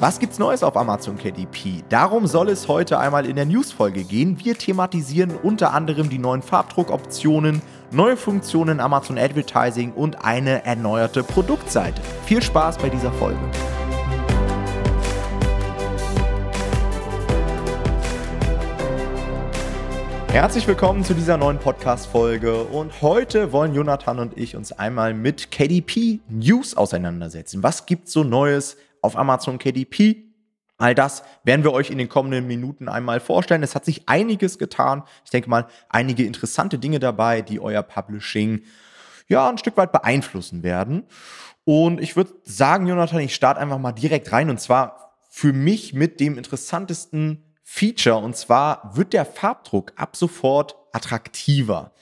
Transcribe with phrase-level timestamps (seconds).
[0.00, 1.84] Was gibt's Neues auf Amazon KDP?
[1.90, 4.42] Darum soll es heute einmal in der Newsfolge gehen.
[4.42, 12.00] Wir thematisieren unter anderem die neuen Farbdruckoptionen, neue Funktionen Amazon Advertising und eine erneuerte Produktseite.
[12.24, 13.38] Viel Spaß bei dieser Folge.
[20.28, 25.50] Herzlich willkommen zu dieser neuen Podcast-Folge und heute wollen Jonathan und ich uns einmal mit
[25.50, 27.62] KDP News auseinandersetzen.
[27.62, 28.78] Was gibt's so Neues?
[29.02, 30.24] Auf Amazon KDP.
[30.78, 33.62] All das werden wir euch in den kommenden Minuten einmal vorstellen.
[33.62, 35.02] Es hat sich einiges getan.
[35.24, 38.62] Ich denke mal, einige interessante Dinge dabei, die euer Publishing
[39.28, 41.04] ja ein Stück weit beeinflussen werden.
[41.64, 45.94] Und ich würde sagen, Jonathan, ich starte einfach mal direkt rein und zwar für mich
[45.94, 51.92] mit dem interessantesten Feature und zwar wird der Farbdruck ab sofort attraktiver.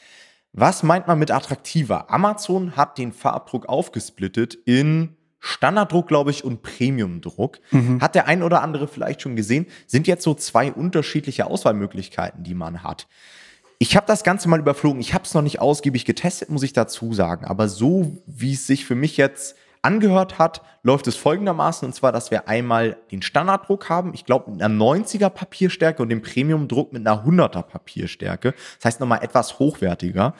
[0.52, 2.10] Was meint man mit attraktiver?
[2.10, 7.58] Amazon hat den Farbdruck aufgesplittet in Standarddruck, glaube ich, und Premiumdruck.
[7.70, 8.00] Mhm.
[8.00, 12.54] Hat der ein oder andere vielleicht schon gesehen, sind jetzt so zwei unterschiedliche Auswahlmöglichkeiten, die
[12.54, 13.06] man hat.
[13.78, 15.00] Ich habe das Ganze mal überflogen.
[15.00, 17.44] Ich habe es noch nicht ausgiebig getestet, muss ich dazu sagen.
[17.44, 21.86] Aber so wie es sich für mich jetzt angehört hat, läuft es folgendermaßen.
[21.86, 24.14] Und zwar, dass wir einmal den Standarddruck haben.
[24.14, 28.54] Ich glaube, mit einer 90er Papierstärke und den Premiumdruck mit einer 100er Papierstärke.
[28.78, 30.34] Das heißt nochmal etwas hochwertiger.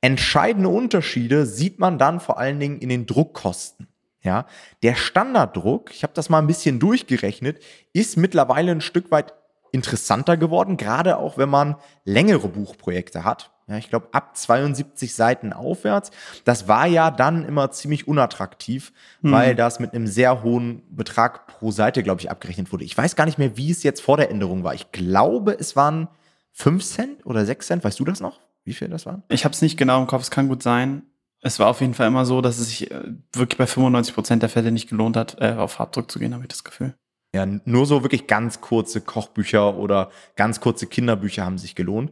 [0.00, 3.87] Entscheidende Unterschiede sieht man dann vor allen Dingen in den Druckkosten.
[4.22, 4.46] Ja,
[4.82, 9.34] der Standarddruck, ich habe das mal ein bisschen durchgerechnet, ist mittlerweile ein Stück weit
[9.70, 13.52] interessanter geworden, gerade auch wenn man längere Buchprojekte hat.
[13.68, 16.10] Ja, ich glaube ab 72 Seiten aufwärts.
[16.44, 19.32] Das war ja dann immer ziemlich unattraktiv, mhm.
[19.32, 22.84] weil das mit einem sehr hohen Betrag pro Seite, glaube ich, abgerechnet wurde.
[22.84, 24.72] Ich weiß gar nicht mehr, wie es jetzt vor der Änderung war.
[24.72, 26.08] Ich glaube, es waren
[26.52, 27.84] 5 Cent oder 6 Cent.
[27.84, 28.40] Weißt du das noch?
[28.64, 29.22] Wie viel das waren?
[29.28, 30.22] Ich habe es nicht genau im Kopf.
[30.22, 31.02] Es kann gut sein.
[31.40, 34.42] Es war auf jeden Fall immer so, dass es sich äh, wirklich bei 95 Prozent
[34.42, 36.94] der Fälle nicht gelohnt hat, äh, auf Farbdruck zu gehen, habe ich das Gefühl.
[37.34, 42.10] Ja, nur so wirklich ganz kurze Kochbücher oder ganz kurze Kinderbücher haben sich gelohnt.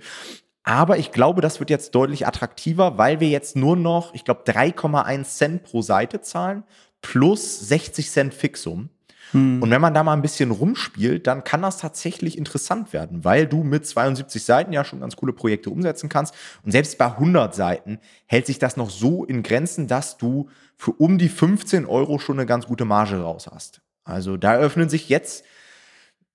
[0.62, 4.42] Aber ich glaube, das wird jetzt deutlich attraktiver, weil wir jetzt nur noch, ich glaube,
[4.42, 6.64] 3,1 Cent pro Seite zahlen
[7.00, 8.90] plus 60 Cent Fixum.
[9.32, 9.62] Hm.
[9.62, 13.46] Und wenn man da mal ein bisschen rumspielt, dann kann das tatsächlich interessant werden, weil
[13.46, 16.34] du mit 72 Seiten ja schon ganz coole Projekte umsetzen kannst.
[16.64, 20.92] Und selbst bei 100 Seiten hält sich das noch so in Grenzen, dass du für
[20.92, 23.80] um die 15 Euro schon eine ganz gute Marge raus hast.
[24.04, 25.44] Also da öffnen sich jetzt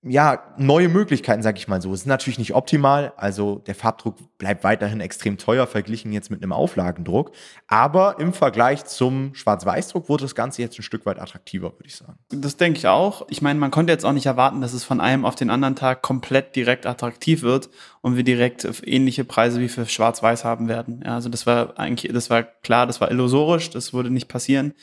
[0.04, 1.92] ja, neue Möglichkeiten, sag ich mal so.
[1.92, 3.12] Es ist natürlich nicht optimal.
[3.16, 7.30] Also der Farbdruck bleibt weiterhin extrem teuer verglichen jetzt mit einem Auflagendruck.
[7.68, 11.94] Aber im Vergleich zum Schwarz-Weiß-Druck wurde das Ganze jetzt ein Stück weit attraktiver, würde ich
[11.94, 12.18] sagen.
[12.30, 13.26] Das denke ich auch.
[13.30, 15.76] Ich meine, man konnte jetzt auch nicht erwarten, dass es von einem auf den anderen
[15.76, 17.70] Tag komplett direkt attraktiv wird
[18.02, 21.02] und wir direkt ähnliche Preise wie für Schwarz-Weiß haben werden.
[21.04, 24.74] Ja, also das war eigentlich, das war klar, das war illusorisch, das würde nicht passieren.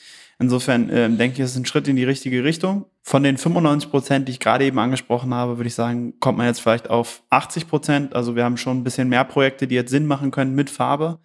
[0.42, 2.86] Insofern äh, denke ich, es ist ein Schritt in die richtige Richtung.
[3.04, 6.48] Von den 95 Prozent, die ich gerade eben angesprochen habe, würde ich sagen, kommt man
[6.48, 8.16] jetzt vielleicht auf 80 Prozent.
[8.16, 11.20] Also wir haben schon ein bisschen mehr Projekte, die jetzt Sinn machen können mit Farbe.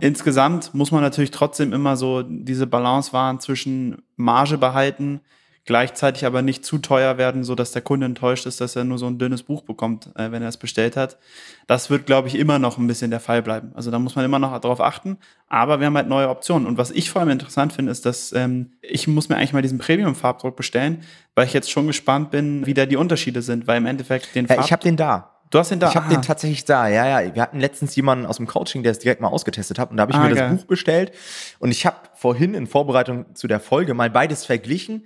[0.00, 5.22] Insgesamt muss man natürlich trotzdem immer so diese Balance wahren zwischen Marge behalten,
[5.68, 8.96] gleichzeitig aber nicht zu teuer werden, so dass der Kunde enttäuscht ist, dass er nur
[8.96, 11.18] so ein dünnes Buch bekommt, äh, wenn er es bestellt hat.
[11.66, 13.72] Das wird, glaube ich, immer noch ein bisschen der Fall bleiben.
[13.74, 15.18] Also da muss man immer noch darauf achten.
[15.46, 16.66] Aber wir haben halt neue Optionen.
[16.66, 19.60] Und was ich vor allem interessant finde, ist, dass ähm, ich muss mir eigentlich mal
[19.60, 21.02] diesen Premium-Farbdruck bestellen,
[21.34, 23.66] weil ich jetzt schon gespannt bin, wie da die Unterschiede sind.
[23.66, 25.34] Weil im Endeffekt den ja, Ich habe den da.
[25.50, 25.90] Du hast den da?
[25.90, 27.34] Ich habe den tatsächlich da, ja, ja.
[27.34, 30.02] Wir hatten letztens jemanden aus dem Coaching, der es direkt mal ausgetestet hat und da
[30.02, 30.48] habe ich ah, mir geil.
[30.48, 31.12] das Buch bestellt
[31.58, 35.04] und ich habe vorhin in Vorbereitung zu der Folge mal beides verglichen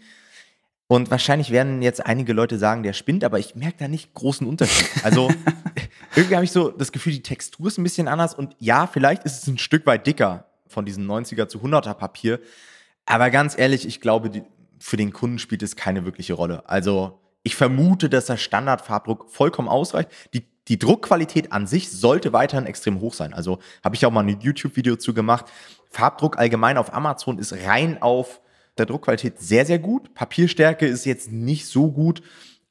[0.92, 4.46] und wahrscheinlich werden jetzt einige Leute sagen, der spinnt, aber ich merke da nicht großen
[4.46, 4.90] Unterschied.
[5.02, 5.30] Also
[6.14, 9.24] irgendwie habe ich so das Gefühl, die Textur ist ein bisschen anders und ja, vielleicht
[9.24, 12.40] ist es ein Stück weit dicker von diesem 90er zu 100er Papier.
[13.06, 14.42] Aber ganz ehrlich, ich glaube, die,
[14.80, 16.68] für den Kunden spielt es keine wirkliche Rolle.
[16.68, 20.10] Also ich vermute, dass der Standardfarbdruck vollkommen ausreicht.
[20.34, 23.32] Die, die Druckqualität an sich sollte weiterhin extrem hoch sein.
[23.32, 25.46] Also habe ich auch mal ein YouTube-Video zu gemacht.
[25.88, 28.42] Farbdruck allgemein auf Amazon ist rein auf
[28.78, 30.14] der Druckqualität sehr, sehr gut.
[30.14, 32.22] Papierstärke ist jetzt nicht so gut,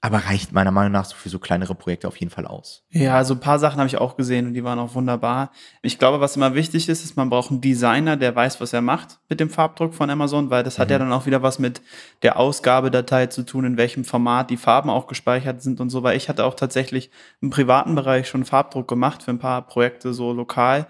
[0.04, 2.84] aber reicht meiner Meinung nach so für so kleinere Projekte auf jeden Fall aus.
[2.90, 5.52] Ja, also ein paar Sachen habe ich auch gesehen und die waren auch wunderbar.
[5.84, 8.82] Ich glaube, was immer wichtig ist, ist, man braucht einen Designer, der weiß, was er
[8.82, 10.82] macht mit dem Farbdruck von Amazon, weil das mhm.
[10.82, 11.84] hat ja dann auch wieder was mit
[12.24, 16.18] der Ausgabedatei zu tun, in welchem Format die Farben auch gespeichert sind und so, weil
[16.18, 20.34] ich hatte auch tatsächlich im privaten Bereich schon Farbdruck gemacht für ein paar Projekte so
[20.34, 20.88] lokal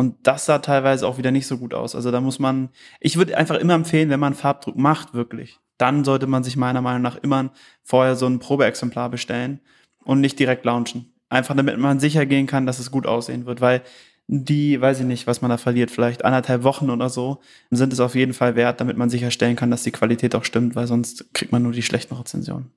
[0.00, 1.94] und das sah teilweise auch wieder nicht so gut aus.
[1.94, 2.70] Also da muss man,
[3.00, 6.80] ich würde einfach immer empfehlen, wenn man Farbdruck macht, wirklich, dann sollte man sich meiner
[6.80, 7.50] Meinung nach immer
[7.82, 9.60] vorher so ein Probeexemplar bestellen
[10.02, 11.12] und nicht direkt launchen.
[11.28, 13.82] Einfach damit man sicher gehen kann, dass es gut aussehen wird, weil
[14.26, 18.00] die, weiß ich nicht, was man da verliert, vielleicht anderthalb Wochen oder so, sind es
[18.00, 21.34] auf jeden Fall wert, damit man sicherstellen kann, dass die Qualität auch stimmt, weil sonst
[21.34, 22.70] kriegt man nur die schlechten Rezensionen.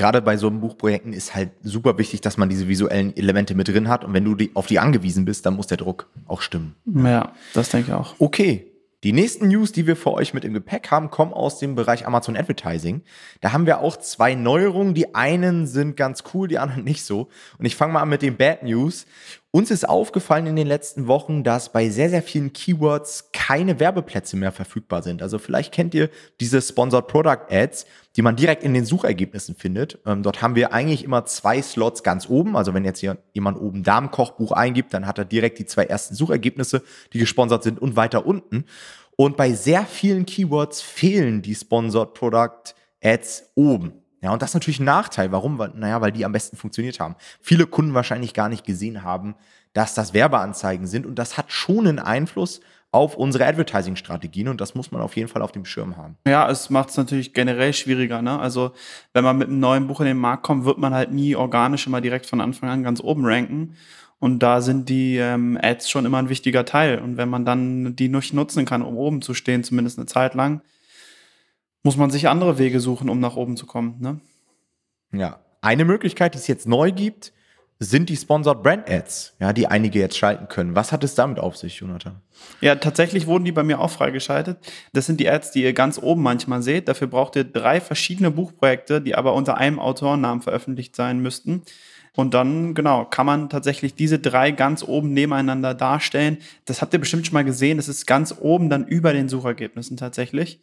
[0.00, 3.68] Gerade bei so einem Buchprojekten ist halt super wichtig, dass man diese visuellen Elemente mit
[3.68, 4.02] drin hat.
[4.02, 6.74] Und wenn du die, auf die angewiesen bist, dann muss der Druck auch stimmen.
[6.86, 8.14] Ja, das denke ich auch.
[8.18, 8.66] Okay.
[9.02, 12.06] Die nächsten News, die wir für euch mit im Gepäck haben, kommen aus dem Bereich
[12.06, 13.02] Amazon Advertising.
[13.42, 14.94] Da haben wir auch zwei Neuerungen.
[14.94, 17.28] Die einen sind ganz cool, die anderen nicht so.
[17.58, 19.06] Und ich fange mal an mit den Bad News.
[19.52, 24.36] Uns ist aufgefallen in den letzten Wochen, dass bei sehr, sehr vielen Keywords keine Werbeplätze
[24.36, 25.22] mehr verfügbar sind.
[25.22, 26.08] Also vielleicht kennt ihr
[26.38, 29.98] diese Sponsored Product Ads, die man direkt in den Suchergebnissen findet.
[30.06, 32.56] Ähm, dort haben wir eigentlich immer zwei Slots ganz oben.
[32.56, 36.14] Also wenn jetzt hier jemand oben Damenkochbuch eingibt, dann hat er direkt die zwei ersten
[36.14, 38.66] Suchergebnisse, die gesponsert sind und weiter unten.
[39.16, 43.94] Und bei sehr vielen Keywords fehlen die Sponsored Product Ads oben.
[44.22, 45.32] Ja, und das ist natürlich ein Nachteil.
[45.32, 45.56] Warum?
[45.74, 47.16] Naja, weil die am besten funktioniert haben.
[47.40, 49.34] Viele Kunden wahrscheinlich gar nicht gesehen haben,
[49.72, 51.06] dass das Werbeanzeigen sind.
[51.06, 52.60] Und das hat schon einen Einfluss
[52.92, 56.16] auf unsere Advertising-Strategien und das muss man auf jeden Fall auf dem Schirm haben.
[56.26, 58.20] Ja, es macht es natürlich generell schwieriger.
[58.20, 58.38] Ne?
[58.38, 58.72] Also
[59.12, 61.86] wenn man mit einem neuen Buch in den Markt kommt, wird man halt nie organisch
[61.86, 63.76] immer direkt von Anfang an ganz oben ranken.
[64.18, 66.98] Und da sind die ähm, Ads schon immer ein wichtiger Teil.
[66.98, 70.34] Und wenn man dann die nicht nutzen kann, um oben zu stehen, zumindest eine Zeit
[70.34, 70.60] lang,
[71.82, 73.96] muss man sich andere Wege suchen, um nach oben zu kommen.
[74.00, 74.20] Ne?
[75.12, 77.32] Ja, eine Möglichkeit, die es jetzt neu gibt,
[77.82, 80.76] sind die Sponsored Brand Ads, ja, die einige jetzt schalten können.
[80.76, 82.20] Was hat es damit auf sich, Jonathan?
[82.60, 84.58] Ja, tatsächlich wurden die bei mir auch freigeschaltet.
[84.92, 86.88] Das sind die Ads, die ihr ganz oben manchmal seht.
[86.88, 91.62] Dafür braucht ihr drei verschiedene Buchprojekte, die aber unter einem Autorennamen veröffentlicht sein müssten.
[92.14, 96.36] Und dann, genau, kann man tatsächlich diese drei ganz oben nebeneinander darstellen.
[96.66, 97.78] Das habt ihr bestimmt schon mal gesehen.
[97.78, 100.60] Das ist ganz oben dann über den Suchergebnissen tatsächlich.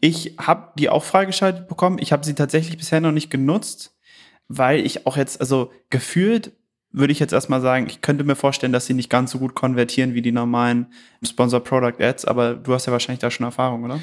[0.00, 1.98] Ich habe die auch freigeschaltet bekommen.
[2.00, 3.96] Ich habe sie tatsächlich bisher noch nicht genutzt,
[4.48, 6.52] weil ich auch jetzt, also gefühlt
[6.92, 9.54] würde ich jetzt erstmal sagen, ich könnte mir vorstellen, dass sie nicht ganz so gut
[9.54, 10.86] konvertieren wie die normalen
[11.22, 14.00] Sponsor Product Ads, aber du hast ja wahrscheinlich da schon Erfahrung, oder?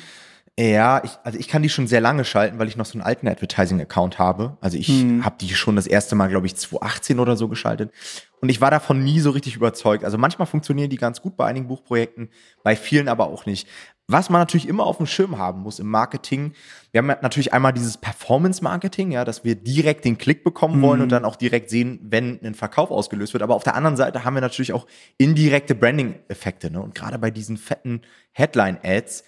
[0.59, 3.01] Ja, ich, also ich kann die schon sehr lange schalten, weil ich noch so einen
[3.01, 4.57] alten Advertising-Account habe.
[4.61, 5.25] Also ich hm.
[5.25, 7.91] habe die schon das erste Mal, glaube ich, 2018 oder so geschaltet.
[8.39, 10.03] Und ich war davon nie so richtig überzeugt.
[10.03, 12.29] Also manchmal funktionieren die ganz gut bei einigen Buchprojekten,
[12.61, 13.67] bei vielen aber auch nicht.
[14.07, 16.53] Was man natürlich immer auf dem Schirm haben muss im Marketing,
[16.91, 21.03] wir haben natürlich einmal dieses Performance-Marketing, ja, dass wir direkt den Klick bekommen wollen mhm.
[21.03, 23.43] und dann auch direkt sehen, wenn ein Verkauf ausgelöst wird.
[23.43, 26.69] Aber auf der anderen Seite haben wir natürlich auch indirekte Branding-Effekte.
[26.69, 26.81] Ne?
[26.81, 28.01] Und gerade bei diesen fetten
[28.33, 29.23] Headline-Ads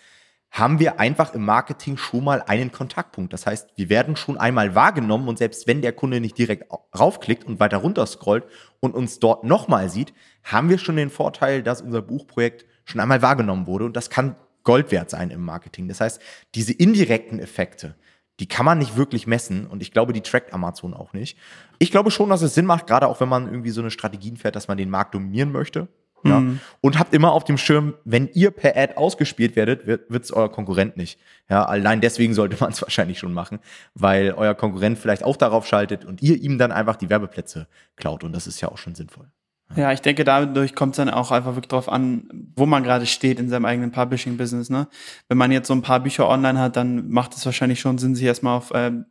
[0.51, 3.33] haben wir einfach im Marketing schon mal einen Kontaktpunkt.
[3.33, 7.45] Das heißt, wir werden schon einmal wahrgenommen und selbst wenn der Kunde nicht direkt raufklickt
[7.45, 8.45] und weiter runter scrollt
[8.80, 10.13] und uns dort nochmal sieht,
[10.44, 13.86] haben wir schon den Vorteil, dass unser Buchprojekt schon einmal wahrgenommen wurde.
[13.86, 15.88] Und das kann Gold wert sein im Marketing.
[15.88, 16.21] Das heißt,
[16.53, 17.95] diese indirekten Effekte,
[18.41, 21.38] die kann man nicht wirklich messen und ich glaube, die trackt Amazon auch nicht.
[21.79, 24.35] Ich glaube schon, dass es Sinn macht, gerade auch wenn man irgendwie so eine Strategien
[24.35, 25.88] fährt, dass man den Markt dominieren möchte.
[26.25, 26.39] Ja.
[26.39, 26.59] Mhm.
[26.81, 30.51] Und habt immer auf dem Schirm, wenn ihr per Ad ausgespielt werdet, wird es euer
[30.51, 31.19] Konkurrent nicht.
[31.50, 33.59] Ja, allein deswegen sollte man es wahrscheinlich schon machen,
[33.94, 38.23] weil euer Konkurrent vielleicht auch darauf schaltet und ihr ihm dann einfach die Werbeplätze klaut.
[38.23, 39.27] Und das ist ja auch schon sinnvoll.
[39.75, 43.06] Ja, ich denke, dadurch kommt es dann auch einfach wirklich drauf an, wo man gerade
[43.06, 44.69] steht in seinem eigenen Publishing-Business.
[44.69, 44.88] Ne?
[45.27, 48.15] Wenn man jetzt so ein paar Bücher online hat, dann macht es wahrscheinlich schon Sinn,
[48.15, 49.06] sich erstmal auf ähm,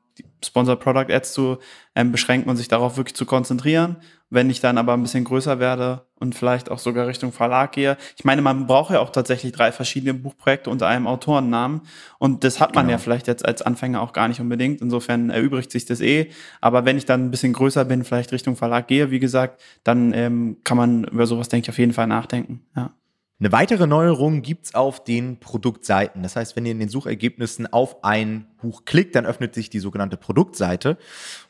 [0.45, 1.59] Sponsor Product Ads zu
[1.95, 3.97] ähm, beschränken und sich darauf wirklich zu konzentrieren.
[4.31, 7.97] Wenn ich dann aber ein bisschen größer werde und vielleicht auch sogar Richtung Verlag gehe.
[8.17, 11.83] Ich meine, man braucht ja auch tatsächlich drei verschiedene Buchprojekte unter einem Autorennamen.
[12.19, 12.97] Und das hat man genau.
[12.97, 14.81] ja vielleicht jetzt als Anfänger auch gar nicht unbedingt.
[14.81, 16.31] Insofern erübrigt sich das eh.
[16.61, 20.13] Aber wenn ich dann ein bisschen größer bin, vielleicht Richtung Verlag gehe, wie gesagt, dann
[20.15, 22.67] ähm, kann man über sowas, denke ich, auf jeden Fall nachdenken.
[22.75, 22.93] Ja.
[23.41, 26.23] Eine weitere Neuerung gibt's auf den Produktseiten.
[26.23, 29.79] Das heißt, wenn ihr in den Suchergebnissen auf ein Buch klickt, dann öffnet sich die
[29.79, 30.97] sogenannte Produktseite.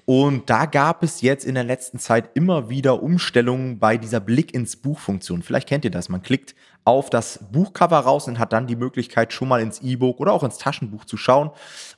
[0.05, 4.53] Und da gab es jetzt in der letzten Zeit immer wieder Umstellungen bei dieser Blick
[4.53, 5.43] ins Buch-Funktion.
[5.43, 6.11] Vielleicht kennt ihr das.
[6.11, 6.55] Man klickt
[6.85, 10.43] auf das Buchcover raus und hat dann die Möglichkeit, schon mal ins E-Book oder auch
[10.43, 11.51] ins Taschenbuch zu schauen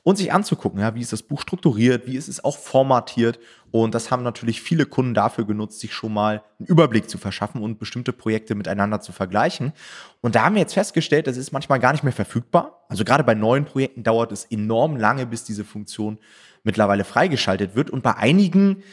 [0.03, 3.39] und sich anzugucken, ja, wie ist das Buch strukturiert, wie ist es auch formatiert.
[3.71, 7.61] Und das haben natürlich viele Kunden dafür genutzt, sich schon mal einen Überblick zu verschaffen
[7.61, 9.73] und bestimmte Projekte miteinander zu vergleichen.
[10.21, 12.76] Und da haben wir jetzt festgestellt, das ist manchmal gar nicht mehr verfügbar.
[12.89, 16.17] Also gerade bei neuen Projekten dauert es enorm lange, bis diese Funktion
[16.63, 17.89] mittlerweile freigeschaltet wird.
[17.89, 18.83] Und bei einigen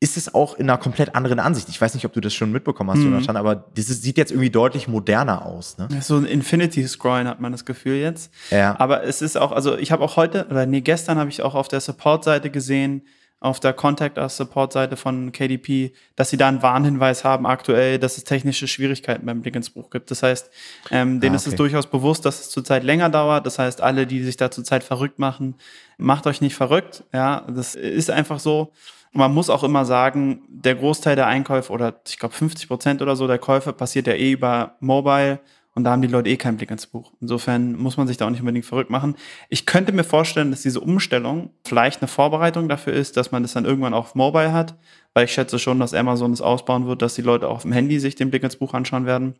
[0.00, 1.68] ist es auch in einer komplett anderen Ansicht.
[1.68, 3.06] Ich weiß nicht, ob du das schon mitbekommen hast, mhm.
[3.14, 5.76] Jonathan, aber das ist, sieht jetzt irgendwie deutlich moderner aus.
[5.76, 5.88] Ne?
[6.00, 8.32] So ein Infinity Scrollen hat man das Gefühl jetzt.
[8.50, 8.78] Ja.
[8.78, 11.56] Aber es ist auch, also ich habe auch heute, oder nee, gestern habe ich auch
[11.56, 13.02] auf der Support-Seite gesehen,
[13.40, 17.98] auf der Contact Us Support Seite von KDP, dass sie da einen Warnhinweis haben aktuell,
[17.98, 20.10] dass es technische Schwierigkeiten beim Blick ins Buch gibt.
[20.10, 20.50] Das heißt,
[20.90, 21.36] ähm, denen ah, okay.
[21.36, 23.46] ist es durchaus bewusst, dass es zurzeit länger dauert.
[23.46, 25.54] Das heißt, alle, die sich da zurzeit verrückt machen,
[25.98, 27.04] macht euch nicht verrückt.
[27.12, 28.72] Ja, das ist einfach so.
[29.12, 33.16] Man muss auch immer sagen, der Großteil der Einkäufe oder ich glaube 50 Prozent oder
[33.16, 35.40] so der Käufe passiert ja eh über Mobile
[35.78, 37.12] Und da haben die Leute eh keinen Blick ins Buch.
[37.20, 39.14] Insofern muss man sich da auch nicht unbedingt verrückt machen.
[39.48, 43.52] Ich könnte mir vorstellen, dass diese Umstellung vielleicht eine Vorbereitung dafür ist, dass man das
[43.52, 44.76] dann irgendwann auch auf Mobile hat,
[45.14, 47.70] weil ich schätze schon, dass Amazon es ausbauen wird, dass die Leute auch auf dem
[47.70, 49.36] Handy sich den Blick ins Buch anschauen werden.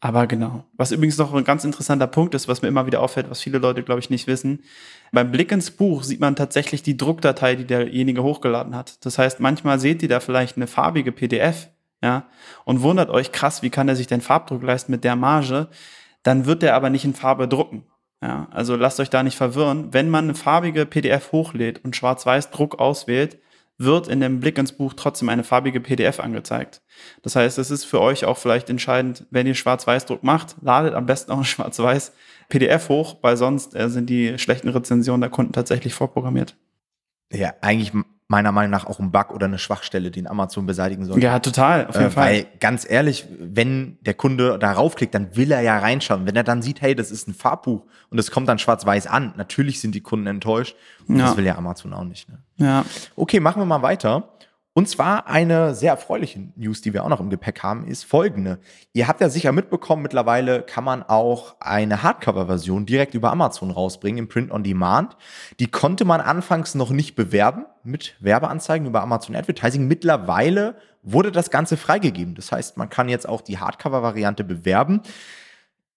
[0.00, 0.64] Aber genau.
[0.78, 3.58] Was übrigens noch ein ganz interessanter Punkt ist, was mir immer wieder auffällt, was viele
[3.58, 4.62] Leute, glaube ich, nicht wissen.
[5.12, 9.04] Beim Blick ins Buch sieht man tatsächlich die Druckdatei, die derjenige hochgeladen hat.
[9.04, 11.68] Das heißt, manchmal seht ihr da vielleicht eine farbige PDF,
[12.02, 12.26] ja,
[12.64, 15.68] und wundert euch, krass, wie kann er sich denn Farbdruck leisten mit der Marge?
[16.22, 17.86] Dann wird er aber nicht in Farbe drucken.
[18.22, 19.92] Ja, also lasst euch da nicht verwirren.
[19.92, 23.38] Wenn man eine farbige PDF hochlädt und schwarz-weiß Druck auswählt,
[23.78, 26.80] wird in dem Blick ins Buch trotzdem eine farbige PDF angezeigt.
[27.22, 31.06] Das heißt, es ist für euch auch vielleicht entscheidend, wenn ihr Schwarz-Weiß-Druck macht, ladet am
[31.06, 32.12] besten auch ein Schwarz-Weiß
[32.48, 36.56] PDF hoch, weil sonst äh, sind die schlechten Rezensionen der Kunden tatsächlich vorprogrammiert.
[37.32, 37.92] Ja, eigentlich
[38.28, 41.24] meiner Meinung nach auch ein Bug oder eine Schwachstelle, den Amazon beseitigen sollte.
[41.24, 42.24] Ja, total, auf jeden äh, Fall.
[42.24, 46.26] Weil ganz ehrlich, wenn der Kunde darauf klickt, dann will er ja reinschauen.
[46.26, 49.34] Wenn er dann sieht, hey, das ist ein Farbbuch und es kommt dann schwarz-weiß an,
[49.36, 50.76] natürlich sind die Kunden enttäuscht.
[51.06, 51.26] Und ja.
[51.26, 52.28] das will ja Amazon auch nicht.
[52.28, 52.38] Ne?
[52.56, 52.84] Ja.
[53.14, 54.30] Okay, machen wir mal weiter.
[54.76, 58.58] Und zwar eine sehr erfreuliche News, die wir auch noch im Gepäck haben, ist folgende.
[58.92, 64.18] Ihr habt ja sicher mitbekommen, mittlerweile kann man auch eine Hardcover-Version direkt über Amazon rausbringen,
[64.18, 65.16] im Print on Demand.
[65.60, 69.88] Die konnte man anfangs noch nicht bewerben mit Werbeanzeigen über Amazon Advertising.
[69.88, 72.34] Mittlerweile wurde das Ganze freigegeben.
[72.34, 75.00] Das heißt, man kann jetzt auch die Hardcover-Variante bewerben.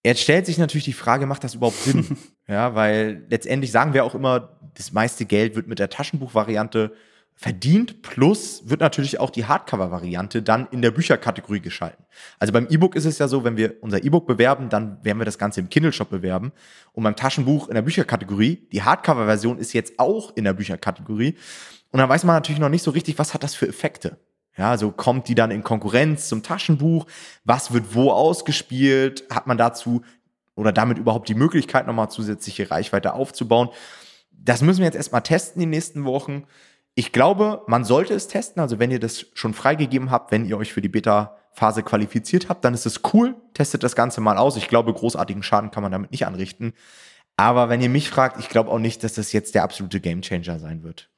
[0.05, 2.17] Jetzt stellt sich natürlich die Frage, macht das überhaupt Sinn?
[2.47, 6.93] ja, weil letztendlich sagen wir auch immer, das meiste Geld wird mit der Taschenbuch-Variante
[7.41, 12.03] verdient, plus wird natürlich auch die Hardcover-Variante dann in der Bücherkategorie geschalten.
[12.37, 15.25] Also beim E-Book ist es ja so, wenn wir unser E-Book bewerben, dann werden wir
[15.25, 16.51] das Ganze im Kindle-Shop bewerben.
[16.91, 21.37] Und beim Taschenbuch in der Bücherkategorie, die Hardcover-Version ist jetzt auch in der Bücherkategorie.
[21.91, 24.17] Und dann weiß man natürlich noch nicht so richtig, was hat das für Effekte.
[24.57, 27.05] Ja, also kommt die dann in Konkurrenz zum Taschenbuch?
[27.45, 29.23] Was wird wo ausgespielt?
[29.29, 30.01] Hat man dazu
[30.55, 33.69] oder damit überhaupt die Möglichkeit, nochmal zusätzliche Reichweite aufzubauen?
[34.31, 36.43] Das müssen wir jetzt erstmal testen die nächsten Wochen.
[36.95, 38.61] Ich glaube, man sollte es testen.
[38.61, 42.65] Also wenn ihr das schon freigegeben habt, wenn ihr euch für die Beta-Phase qualifiziert habt,
[42.65, 43.35] dann ist es cool.
[43.53, 44.57] Testet das Ganze mal aus.
[44.57, 46.73] Ich glaube, großartigen Schaden kann man damit nicht anrichten.
[47.39, 50.59] Aber wenn ihr mich fragt, ich glaube auch nicht, dass das jetzt der absolute Gamechanger
[50.59, 51.09] sein wird.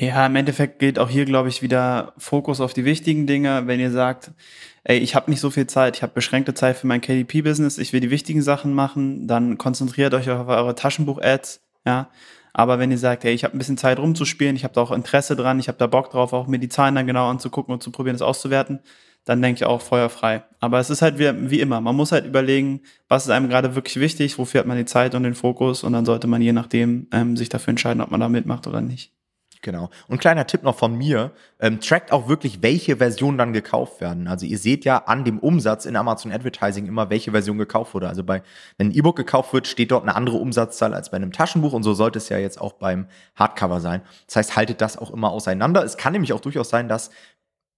[0.00, 0.08] Ja.
[0.08, 3.68] ja, im Endeffekt gilt auch hier, glaube ich, wieder Fokus auf die wichtigen Dinge.
[3.68, 4.32] Wenn ihr sagt,
[4.82, 7.92] ey, ich habe nicht so viel Zeit, ich habe beschränkte Zeit für mein KDP-Business, ich
[7.92, 11.60] will die wichtigen Sachen machen, dann konzentriert euch auf eure Taschenbuch-Ads.
[11.86, 12.10] Ja,
[12.52, 14.90] aber wenn ihr sagt, hey, ich habe ein bisschen Zeit rumzuspielen, ich habe da auch
[14.90, 17.82] Interesse dran, ich habe da Bock drauf, auch mir die Zahlen dann genau anzugucken und
[17.82, 18.80] zu probieren, das auszuwerten,
[19.24, 20.42] dann denke ich auch feuerfrei.
[20.60, 23.74] Aber es ist halt wie, wie immer, man muss halt überlegen, was ist einem gerade
[23.74, 26.52] wirklich wichtig, wofür hat man die Zeit und den Fokus und dann sollte man je
[26.52, 29.12] nachdem ähm, sich dafür entscheiden, ob man da mitmacht oder nicht.
[29.62, 29.90] Genau.
[30.08, 34.26] Und kleiner Tipp noch von mir, ähm, trackt auch wirklich, welche Versionen dann gekauft werden.
[34.26, 38.08] Also ihr seht ja an dem Umsatz in Amazon Advertising immer, welche Version gekauft wurde.
[38.08, 38.42] Also bei,
[38.78, 41.82] wenn ein E-Book gekauft wird, steht dort eine andere Umsatzzahl als bei einem Taschenbuch und
[41.82, 44.00] so sollte es ja jetzt auch beim Hardcover sein.
[44.26, 45.84] Das heißt, haltet das auch immer auseinander.
[45.84, 47.10] Es kann nämlich auch durchaus sein, dass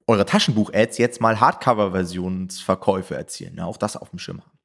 [0.07, 3.57] eure Taschenbuch-Ads jetzt mal Hardcover-Versionsverkäufe erzielen.
[3.57, 4.59] Ja, auch das auf dem Schirm haben.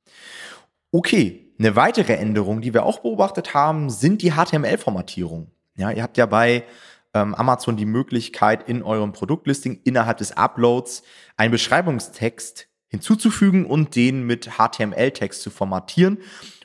[0.92, 5.52] Okay, eine weitere Änderung, die wir auch beobachtet haben, sind die HTML-Formatierungen.
[5.76, 6.64] Ja, ihr habt ja bei
[7.14, 11.04] ähm, Amazon die Möglichkeit, in eurem Produktlisting innerhalb des Uploads
[11.36, 16.20] einen Beschreibungstext hinzuzufügen und den mit HTML-Text zu formatieren.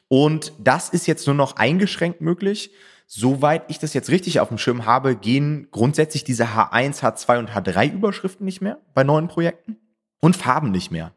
[0.08, 2.72] Und das ist jetzt nur noch eingeschränkt möglich.
[3.06, 7.50] Soweit ich das jetzt richtig auf dem Schirm habe, gehen grundsätzlich diese H1, H2 und
[7.50, 9.76] H3 Überschriften nicht mehr bei neuen Projekten
[10.20, 11.14] und Farben nicht mehr.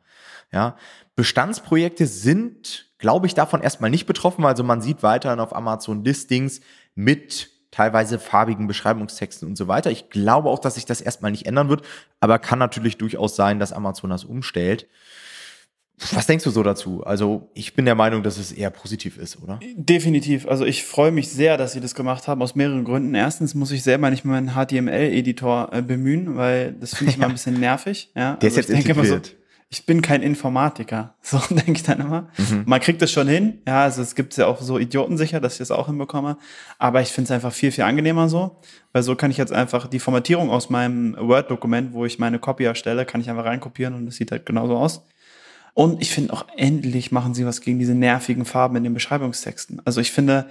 [0.51, 0.77] Ja,
[1.15, 4.45] Bestandsprojekte sind, glaube ich, davon erstmal nicht betroffen.
[4.45, 6.61] Also man sieht weiterhin auf Amazon Listings
[6.95, 9.91] mit teilweise farbigen Beschreibungstexten und so weiter.
[9.91, 11.81] Ich glaube auch, dass sich das erstmal nicht ändern wird,
[12.21, 14.87] aber kann natürlich durchaus sein, dass Amazon das umstellt.
[16.11, 17.03] Was denkst du so dazu?
[17.05, 19.59] Also ich bin der Meinung, dass es eher positiv ist, oder?
[19.75, 20.45] Definitiv.
[20.47, 23.15] Also ich freue mich sehr, dass sie das gemacht haben, aus mehreren Gründen.
[23.15, 27.33] Erstens muss ich selber nicht meinen HTML-Editor äh, bemühen, weil das finde ich mal ein
[27.33, 28.11] bisschen nervig.
[28.15, 28.35] Ja?
[28.35, 29.25] Der also ist jetzt integriert.
[29.25, 29.33] So,
[29.69, 31.15] ich bin kein Informatiker.
[31.21, 32.29] So denke ich dann immer.
[32.37, 32.63] Mhm.
[32.65, 33.61] Man kriegt das schon hin.
[33.67, 36.37] Ja, also es gibt ja auch so Idioten sicher, dass ich das auch hinbekomme.
[36.77, 38.61] Aber ich finde es einfach viel, viel angenehmer so.
[38.93, 42.63] Weil so kann ich jetzt einfach die Formatierung aus meinem Word-Dokument, wo ich meine Copy
[42.63, 45.03] erstelle, kann ich einfach reinkopieren und es sieht halt genauso aus.
[45.73, 49.81] Und ich finde auch endlich machen sie was gegen diese nervigen Farben in den Beschreibungstexten.
[49.83, 50.47] Also ich finde,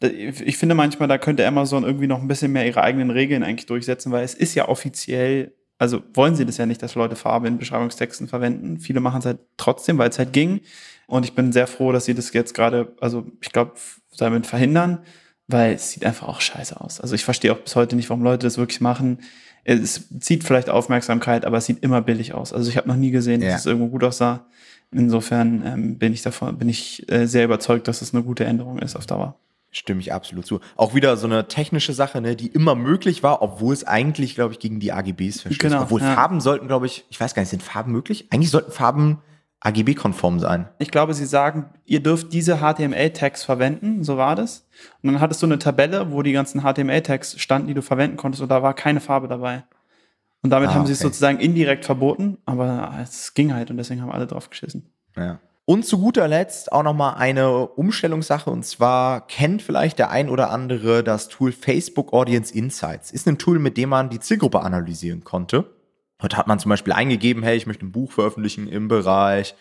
[0.00, 3.66] ich finde manchmal, da könnte Amazon irgendwie noch ein bisschen mehr ihre eigenen Regeln eigentlich
[3.66, 5.52] durchsetzen, weil es ist ja offiziell
[5.84, 8.78] also wollen sie das ja nicht, dass Leute Farbe in Beschreibungstexten verwenden.
[8.80, 10.62] Viele machen es halt trotzdem, weil es halt ging.
[11.06, 13.72] Und ich bin sehr froh, dass sie das jetzt gerade, also ich glaube,
[14.16, 15.00] damit verhindern,
[15.46, 17.02] weil es sieht einfach auch scheiße aus.
[17.02, 19.18] Also ich verstehe auch bis heute nicht, warum Leute das wirklich machen.
[19.64, 22.54] Es zieht vielleicht Aufmerksamkeit, aber es sieht immer billig aus.
[22.54, 23.56] Also ich habe noch nie gesehen, dass ja.
[23.56, 24.46] es irgendwo gut aussah.
[24.90, 28.78] Insofern ähm, bin ich davon, bin ich äh, sehr überzeugt, dass es eine gute Änderung
[28.78, 29.38] ist auf Dauer.
[29.76, 30.60] Stimme ich absolut zu.
[30.76, 34.52] Auch wieder so eine technische Sache, ne, die immer möglich war, obwohl es eigentlich, glaube
[34.52, 35.58] ich, gegen die AGBs verstößt.
[35.58, 36.14] Genau, obwohl ja.
[36.14, 38.28] Farben sollten, glaube ich, ich weiß gar nicht, sind Farben möglich?
[38.30, 39.18] Eigentlich sollten Farben
[39.58, 40.68] AGB-konform sein.
[40.78, 44.68] Ich glaube, sie sagen, ihr dürft diese HTML-Tags verwenden, so war das.
[45.02, 48.42] Und dann hattest du eine Tabelle, wo die ganzen HTML-Tags standen, die du verwenden konntest,
[48.42, 49.64] und da war keine Farbe dabei.
[50.42, 54.02] Und damit ah, haben sie es sozusagen indirekt verboten, aber es ging halt und deswegen
[54.02, 54.92] haben alle drauf geschissen.
[55.16, 55.40] Ja.
[55.66, 60.50] Und zu guter Letzt auch nochmal eine Umstellungssache und zwar kennt vielleicht der ein oder
[60.50, 63.10] andere das Tool Facebook Audience Insights.
[63.10, 65.74] Ist ein Tool, mit dem man die Zielgruppe analysieren konnte.
[66.20, 69.54] Heute hat man zum Beispiel eingegeben, hey, ich möchte ein Buch veröffentlichen im Bereich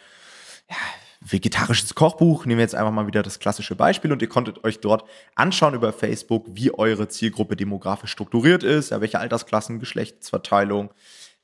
[0.69, 0.75] ja,
[1.21, 2.45] vegetarisches Kochbuch.
[2.45, 5.05] Nehmen wir jetzt einfach mal wieder das klassische Beispiel und ihr konntet euch dort
[5.35, 10.89] anschauen über Facebook, wie eure Zielgruppe demografisch strukturiert ist, ja, welche Altersklassen, Geschlechtsverteilung,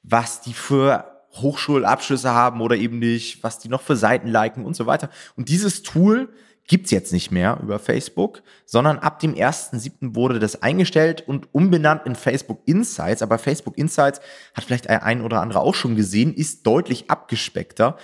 [0.03, 4.75] was die für Hochschulabschlüsse haben oder eben nicht, was die noch für Seiten liken und
[4.75, 5.09] so weiter.
[5.35, 6.29] Und dieses Tool
[6.69, 10.15] gibt's jetzt nicht mehr über Facebook, sondern ab dem 1.7.
[10.15, 13.21] wurde das eingestellt und umbenannt in Facebook Insights.
[13.21, 14.21] Aber Facebook Insights
[14.53, 17.97] hat vielleicht ein oder andere auch schon gesehen, ist deutlich abgespeckter.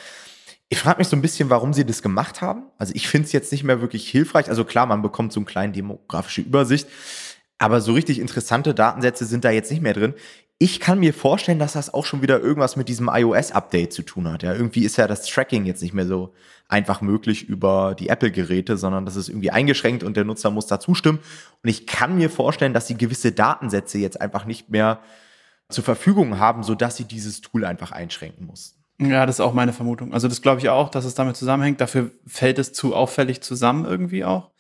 [0.68, 2.64] Ich frage mich so ein bisschen, warum sie das gemacht haben.
[2.80, 4.50] Also ich finde es jetzt nicht mehr wirklich hilfreich.
[4.50, 6.88] Also klar, man bekommt so eine kleine demografische Übersicht,
[7.60, 10.16] aber so richtig interessante Datensätze sind da jetzt nicht mehr drin
[10.58, 14.32] ich kann mir vorstellen, dass das auch schon wieder irgendwas mit diesem iOS-Update zu tun
[14.32, 14.44] hat.
[14.44, 16.34] Ja, irgendwie ist ja das Tracking jetzt nicht mehr so
[16.70, 20.80] einfach möglich über die Apple-Geräte, sondern das ist irgendwie eingeschränkt und der Nutzer muss da
[20.80, 21.20] zustimmen.
[21.62, 25.00] Und ich kann mir vorstellen, dass sie gewisse Datensätze jetzt einfach nicht mehr
[25.70, 28.80] zur Verfügung haben, sodass sie dieses Tool einfach einschränken mussten.
[29.00, 30.14] Ja, das ist auch meine Vermutung.
[30.14, 31.82] Also das glaube ich auch, dass es damit zusammenhängt.
[31.82, 34.52] Dafür fällt es zu auffällig zusammen irgendwie auch.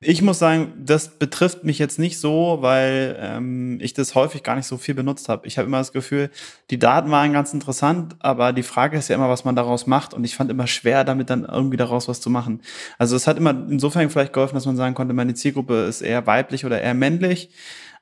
[0.00, 4.54] Ich muss sagen, das betrifft mich jetzt nicht so, weil ähm, ich das häufig gar
[4.54, 5.44] nicht so viel benutzt habe.
[5.48, 6.30] Ich habe immer das Gefühl,
[6.70, 10.14] die Daten waren ganz interessant, aber die Frage ist ja immer, was man daraus macht.
[10.14, 12.62] Und ich fand immer schwer, damit dann irgendwie daraus was zu machen.
[12.96, 16.28] Also es hat immer insofern vielleicht geholfen, dass man sagen konnte, meine Zielgruppe ist eher
[16.28, 17.50] weiblich oder eher männlich.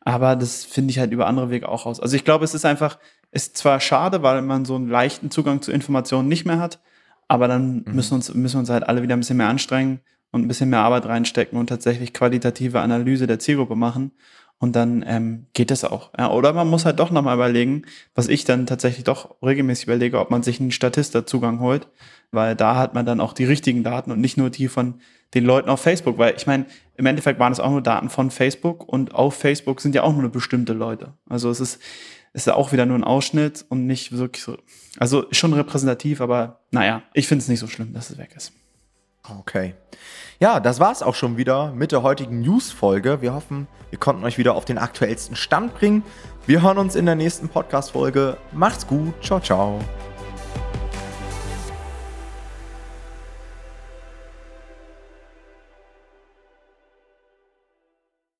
[0.03, 1.99] Aber das finde ich halt über andere Wege auch aus.
[1.99, 2.99] Also ich glaube, es ist einfach,
[3.33, 6.79] ist zwar schade, weil man so einen leichten Zugang zu Informationen nicht mehr hat,
[7.27, 7.95] aber dann mhm.
[7.95, 10.71] müssen, uns, müssen wir uns halt alle wieder ein bisschen mehr anstrengen und ein bisschen
[10.71, 14.13] mehr Arbeit reinstecken und tatsächlich qualitative Analyse der Zielgruppe machen.
[14.59, 16.13] Und dann ähm, geht es auch.
[16.19, 17.83] Ja, oder man muss halt doch nochmal überlegen,
[18.15, 21.89] was ich dann tatsächlich doch regelmäßig überlege, ob man sich einen Statista-Zugang holt,
[22.31, 25.01] weil da hat man dann auch die richtigen Daten und nicht nur die von
[25.35, 26.17] den Leuten auf Facebook.
[26.17, 26.65] Weil ich meine,
[26.97, 30.17] im Endeffekt waren es auch nur Daten von Facebook und auf Facebook sind ja auch
[30.17, 31.13] nur bestimmte Leute.
[31.29, 31.83] Also es ist,
[32.33, 34.57] ist ja auch wieder nur ein Ausschnitt und nicht wirklich so.
[34.99, 38.53] Also schon repräsentativ, aber naja, ich finde es nicht so schlimm, dass es weg ist.
[39.41, 39.75] Okay.
[40.39, 43.23] Ja, das war's auch schon wieder mit der heutigen News-Folge.
[43.23, 46.03] Wir hoffen, wir konnten euch wieder auf den aktuellsten Stand bringen.
[46.47, 48.37] Wir hören uns in der nächsten Podcast-Folge.
[48.53, 49.15] Macht's gut.
[49.23, 49.81] Ciao, ciao.